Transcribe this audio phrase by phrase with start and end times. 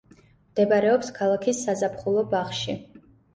[0.53, 2.77] მდებარეობს ქალაქის საზაფხულო ბაღში.